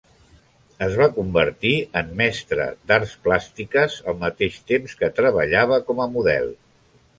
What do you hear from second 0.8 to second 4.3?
Es va convertir en mestra d'arts plàstiques al